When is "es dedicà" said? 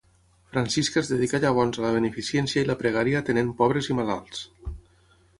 1.01-1.39